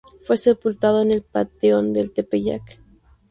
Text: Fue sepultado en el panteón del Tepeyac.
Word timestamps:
Fue 0.23 0.35
sepultado 0.35 1.03
en 1.03 1.11
el 1.11 1.21
panteón 1.21 1.93
del 1.93 2.11
Tepeyac. 2.11 2.81